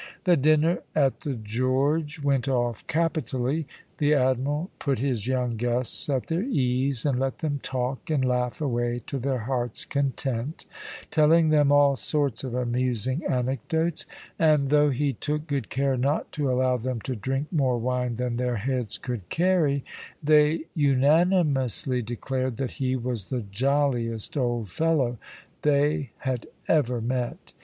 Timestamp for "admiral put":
4.15-4.97